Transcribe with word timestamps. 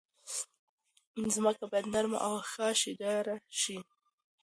ځمکه 1.35 1.63
باید 1.71 1.85
نرمه 1.93 2.19
او 2.27 2.35
ښه 2.51 2.67
شدیاره 2.81 3.35
شي. 3.61 3.77